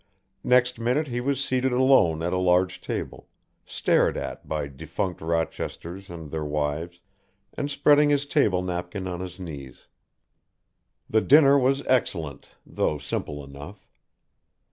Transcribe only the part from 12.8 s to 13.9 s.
simple enough.